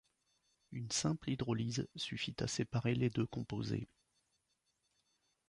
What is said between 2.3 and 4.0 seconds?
à séparer les deux composés.